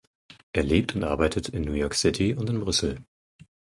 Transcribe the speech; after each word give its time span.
Er 0.51 0.63
lebt 0.63 0.95
und 0.95 1.03
arbeitet 1.03 1.49
in 1.49 1.61
New 1.61 1.73
York 1.73 1.93
City 1.93 2.33
und 2.33 2.49
in 2.49 2.59
Brüssel. 2.59 3.05